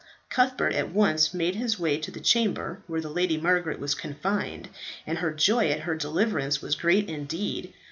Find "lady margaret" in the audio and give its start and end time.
3.11-3.79